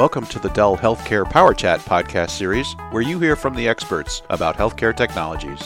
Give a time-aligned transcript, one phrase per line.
[0.00, 4.22] Welcome to the Dell Healthcare Power Chat podcast series, where you hear from the experts
[4.30, 5.60] about healthcare technologies.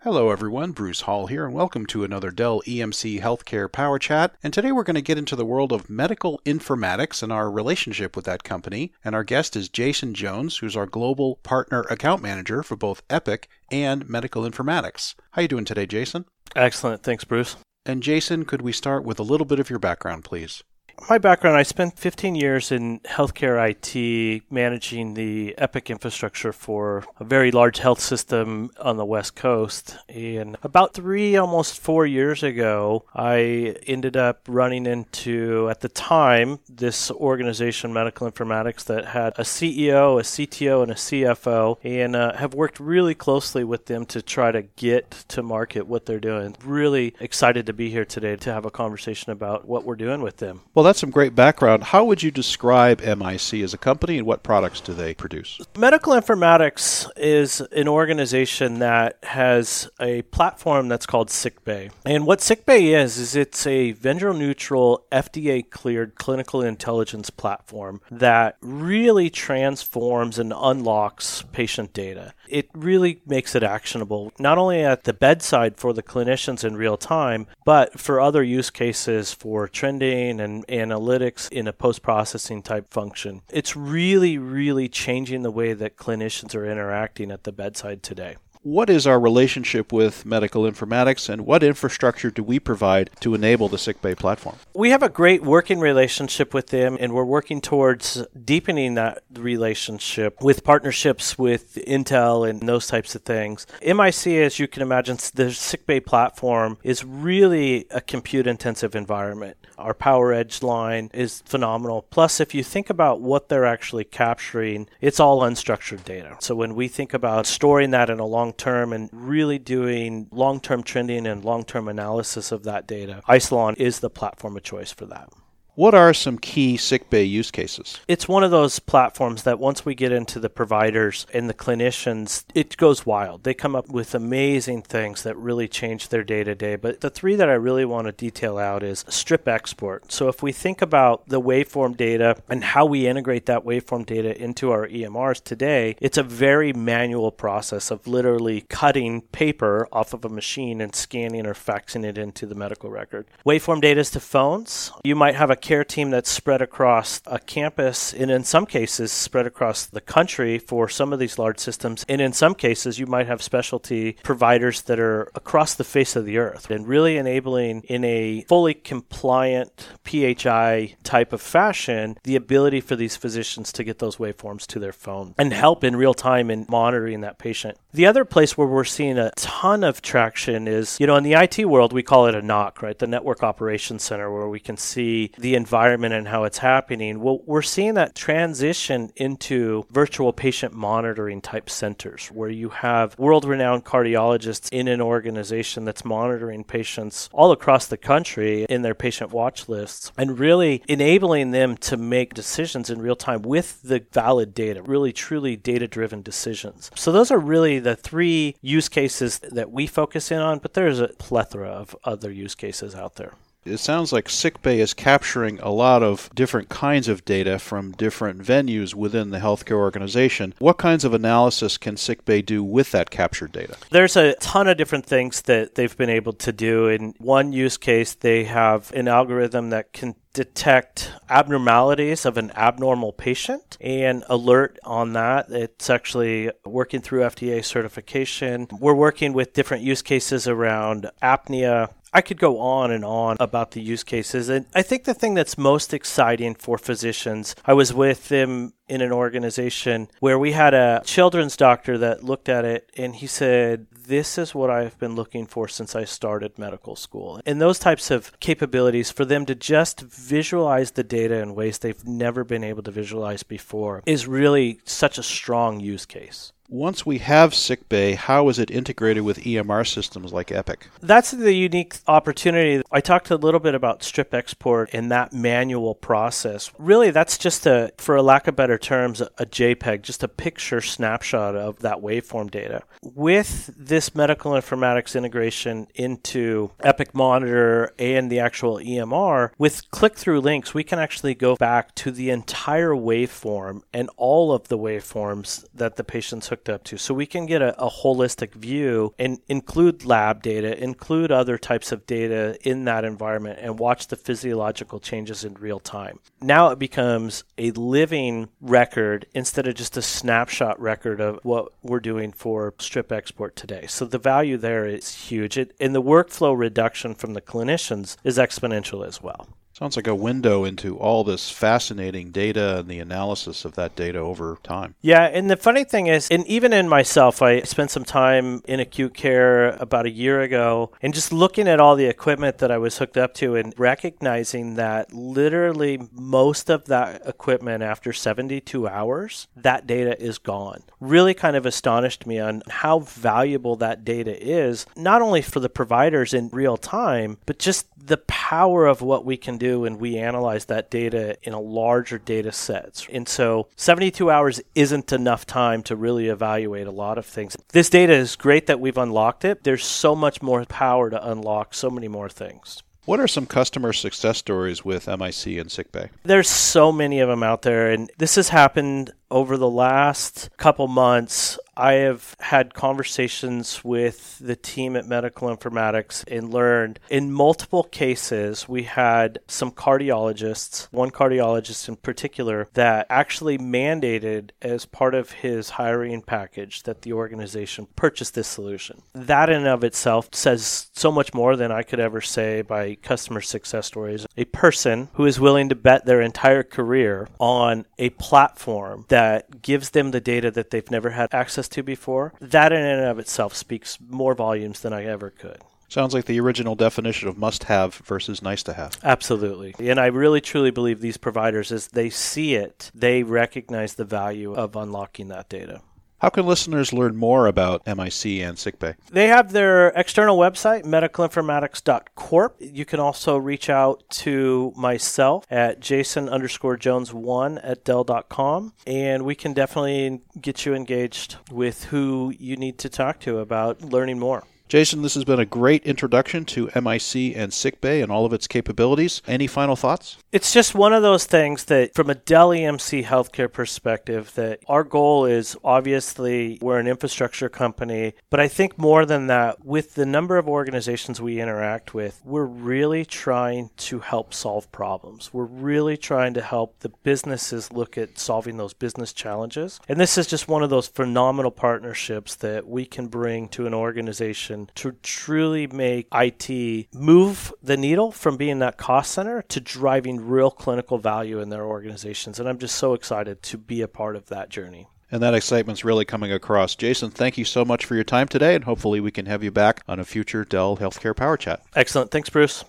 [0.00, 0.72] Hello, everyone.
[0.72, 4.36] Bruce Hall here, and welcome to another Dell EMC Healthcare Power Chat.
[4.42, 8.16] And today we're going to get into the world of medical informatics and our relationship
[8.16, 8.94] with that company.
[9.04, 13.50] And our guest is Jason Jones, who's our global partner account manager for both Epic
[13.70, 15.14] and medical informatics.
[15.32, 16.24] How are you doing today, Jason?
[16.56, 17.02] Excellent.
[17.02, 17.56] Thanks, Bruce.
[17.86, 20.62] And Jason, could we start with a little bit of your background, please?
[21.08, 27.24] My background I spent 15 years in healthcare IT, managing the Epic infrastructure for a
[27.24, 29.98] very large health system on the West Coast.
[30.08, 36.60] And about three, almost four years ago, I ended up running into, at the time,
[36.70, 42.34] this organization, Medical Informatics, that had a CEO, a CTO, and a CFO, and uh,
[42.36, 46.56] have worked really closely with them to try to get to market what they're doing.
[46.64, 50.38] Really excited to be here today to have a conversation about what we're doing with
[50.38, 50.62] them.
[50.74, 51.84] Well, that's some great background.
[51.84, 55.60] How would you describe MIC as a company and what products do they produce?
[55.76, 61.90] Medical Informatics is an organization that has a platform that's called SickBay.
[62.04, 68.56] And what SickBay is, is it's a vendor neutral, FDA cleared clinical intelligence platform that
[68.60, 72.34] really transforms and unlocks patient data.
[72.48, 76.96] It really makes it actionable, not only at the bedside for the clinicians in real
[76.96, 82.92] time, but for other use cases for trending and analytics in a post processing type
[82.92, 83.42] function.
[83.50, 88.88] It's really, really changing the way that clinicians are interacting at the bedside today what
[88.88, 93.76] is our relationship with medical informatics and what infrastructure do we provide to enable the
[93.76, 94.56] SickBay platform?
[94.74, 100.42] We have a great working relationship with them and we're working towards deepening that relationship
[100.42, 103.66] with partnerships with Intel and those types of things.
[103.82, 109.58] MIC, as you can imagine, the SickBay platform is really a compute intensive environment.
[109.78, 112.02] Our PowerEdge line is phenomenal.
[112.10, 116.36] Plus, if you think about what they're actually capturing, it's all unstructured data.
[116.40, 120.60] So when we think about storing that in a long term and really doing long
[120.60, 124.92] term trending and long term analysis of that data, Isilon is the platform of choice
[124.92, 125.28] for that.
[125.76, 127.98] What are some key SickBay use cases?
[128.06, 132.44] It's one of those platforms that once we get into the providers and the clinicians,
[132.54, 133.42] it goes wild.
[133.42, 136.76] They come up with amazing things that really change their day to day.
[136.76, 140.12] But the three that I really want to detail out is strip export.
[140.12, 144.40] So if we think about the waveform data and how we integrate that waveform data
[144.40, 150.24] into our EMRs today, it's a very manual process of literally cutting paper off of
[150.24, 153.26] a machine and scanning or faxing it into the medical record.
[153.44, 154.92] Waveform data is to phones.
[155.02, 159.10] You might have a care team that's spread across a campus and in some cases
[159.10, 162.04] spread across the country for some of these large systems.
[162.06, 166.26] And in some cases, you might have specialty providers that are across the face of
[166.26, 172.82] the earth and really enabling in a fully compliant PHI type of fashion the ability
[172.82, 176.50] for these physicians to get those waveforms to their phone and help in real time
[176.50, 177.78] in monitoring that patient.
[177.94, 181.34] The other place where we're seeing a ton of traction is, you know, in the
[181.34, 182.98] IT world, we call it a NOC, right?
[182.98, 187.40] The Network Operations Center, where we can see the environment and how it's happening, well,
[187.46, 193.84] we're seeing that transition into virtual patient monitoring type centers where you have world renowned
[193.84, 199.68] cardiologists in an organization that's monitoring patients all across the country in their patient watch
[199.68, 204.82] lists and really enabling them to make decisions in real time with the valid data,
[204.82, 206.90] really truly data driven decisions.
[206.94, 211.00] So, those are really the three use cases that we focus in on, but there's
[211.00, 213.34] a plethora of other use cases out there.
[213.64, 218.42] It sounds like SickBay is capturing a lot of different kinds of data from different
[218.42, 220.54] venues within the healthcare organization.
[220.58, 223.76] What kinds of analysis can SickBay do with that captured data?
[223.90, 226.88] There's a ton of different things that they've been able to do.
[226.88, 233.12] In one use case, they have an algorithm that can detect abnormalities of an abnormal
[233.12, 235.46] patient and alert on that.
[235.48, 238.66] It's actually working through FDA certification.
[238.78, 243.72] We're working with different use cases around apnea, I could go on and on about
[243.72, 244.48] the use cases.
[244.48, 249.00] And I think the thing that's most exciting for physicians, I was with them in
[249.00, 253.86] an organization where we had a children's doctor that looked at it and he said,
[253.90, 257.40] This is what I've been looking for since I started medical school.
[257.46, 262.06] And those types of capabilities for them to just visualize the data in ways they've
[262.06, 266.52] never been able to visualize before is really such a strong use case.
[266.70, 270.88] Once we have SickBay, how is it integrated with EMR systems like Epic?
[271.00, 272.82] That's the unique opportunity.
[272.90, 276.72] I talked a little bit about strip export and that manual process.
[276.78, 280.28] Really, that's just a, for a lack of better better terms, a JPEG, just a
[280.28, 282.82] picture snapshot of that waveform data.
[283.02, 290.40] With this medical informatics integration into Epic Monitor and the actual EMR, with click through
[290.40, 295.64] links, we can actually go back to the entire waveform and all of the waveforms
[295.72, 296.96] that the patient's hooked up to.
[296.96, 301.92] So we can get a, a holistic view and include lab data, include other types
[301.92, 306.18] of data in that environment, and watch the physiological changes in real time.
[306.40, 312.00] Now it becomes a living record instead of just a snapshot record of what we're
[312.00, 313.86] doing for strip export today.
[313.86, 315.58] So the value there is huge.
[315.58, 319.48] It, and the workflow reduction from the clinicians is exponential as well.
[319.76, 324.20] Sounds like a window into all this fascinating data and the analysis of that data
[324.20, 324.94] over time.
[325.00, 328.78] Yeah, and the funny thing is, and even in myself, I spent some time in
[328.78, 332.78] acute care about a year ago and just looking at all the equipment that I
[332.78, 339.48] was hooked up to and recognizing that literally most of that equipment after 72 hours,
[339.56, 340.84] that data is gone.
[341.00, 345.68] Really kind of astonished me on how valuable that data is, not only for the
[345.68, 350.18] providers in real time, but just the power of what we can do when we
[350.18, 353.06] analyze that data in a larger data sets.
[353.12, 357.56] And so 72 hours isn't enough time to really evaluate a lot of things.
[357.72, 359.64] This data is great that we've unlocked it.
[359.64, 362.82] There's so much more power to unlock so many more things.
[363.06, 366.08] What are some customer success stories with MIC and SickBay?
[366.22, 370.88] There's so many of them out there, and this has happened over the last couple
[370.88, 371.58] months.
[371.76, 378.68] I have had conversations with the team at Medical Informatics and learned in multiple cases
[378.68, 385.70] we had some cardiologists, one cardiologist in particular, that actually mandated as part of his
[385.70, 389.02] hiring package that the organization purchase this solution.
[389.14, 392.96] That in and of itself says so much more than I could ever say by
[392.96, 394.26] customer success stories.
[394.36, 399.90] A person who is willing to bet their entire career on a platform that gives
[399.90, 403.54] them the data that they've never had access to before, that in and of itself
[403.54, 405.58] speaks more volumes than I ever could.
[405.88, 408.98] Sounds like the original definition of must have versus nice to have.
[409.04, 409.74] Absolutely.
[409.78, 414.54] And I really truly believe these providers, as they see it, they recognize the value
[414.54, 415.82] of unlocking that data.
[416.24, 418.94] How can listeners learn more about MIC and SickBay?
[419.10, 422.56] They have their external website, medicalinformatics.corp.
[422.60, 429.34] You can also reach out to myself at jason underscore jones1 at dell.com, and we
[429.34, 434.44] can definitely get you engaged with who you need to talk to about learning more.
[434.74, 438.48] Jason, this has been a great introduction to MIC and SickBay and all of its
[438.48, 439.22] capabilities.
[439.24, 440.16] Any final thoughts?
[440.32, 444.82] It's just one of those things that, from a Dell EMC healthcare perspective, that our
[444.82, 450.04] goal is obviously we're an infrastructure company, but I think more than that, with the
[450.04, 455.32] number of organizations we interact with, we're really trying to help solve problems.
[455.32, 459.78] We're really trying to help the businesses look at solving those business challenges.
[459.88, 463.74] And this is just one of those phenomenal partnerships that we can bring to an
[463.74, 470.26] organization to truly make IT move the needle from being that cost center to driving
[470.26, 472.38] real clinical value in their organizations.
[472.38, 474.88] And I'm just so excited to be a part of that journey.
[475.10, 476.74] And that excitement's really coming across.
[476.74, 479.50] Jason, thank you so much for your time today, and hopefully we can have you
[479.50, 481.62] back on a future Dell Healthcare Power Chat.
[481.76, 482.10] Excellent.
[482.10, 482.64] Thanks, Bruce.